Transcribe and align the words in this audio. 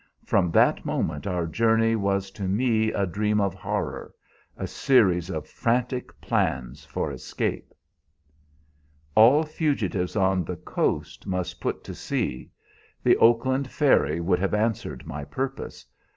From 0.25 0.49
that 0.49 0.83
moment 0.83 1.27
our 1.27 1.45
journey 1.45 1.95
was 1.95 2.31
to 2.31 2.47
me 2.47 2.91
a 2.91 3.05
dream 3.05 3.39
of 3.39 3.53
horror, 3.53 4.15
a 4.57 4.65
series 4.65 5.29
of 5.29 5.45
frantic 5.47 6.19
plans 6.19 6.83
for 6.83 7.11
escape. 7.11 7.71
"All 9.13 9.43
fugitives 9.43 10.15
on 10.15 10.43
the 10.43 10.55
coast 10.57 11.27
must 11.27 11.61
put 11.61 11.83
to 11.83 11.93
sea. 11.93 12.49
The 13.03 13.15
Oakland 13.17 13.69
ferry 13.69 14.19
would 14.19 14.39
have 14.39 14.55
answered 14.55 15.05
my 15.05 15.23
purpose. 15.23 15.85